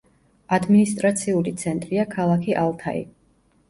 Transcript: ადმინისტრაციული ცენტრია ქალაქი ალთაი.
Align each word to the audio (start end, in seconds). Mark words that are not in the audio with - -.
ადმინისტრაციული 0.57 1.55
ცენტრია 1.67 2.09
ქალაქი 2.19 2.61
ალთაი. 2.67 3.09